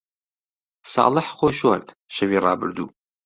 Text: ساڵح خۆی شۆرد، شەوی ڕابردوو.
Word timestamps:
ساڵح 0.93 1.27
خۆی 1.37 1.53
شۆرد، 1.59 1.87
شەوی 2.15 2.39
ڕابردوو. 2.45 2.87